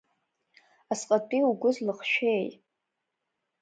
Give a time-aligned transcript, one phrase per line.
[0.91, 2.47] Асҟатәи угәы злыхшәеи!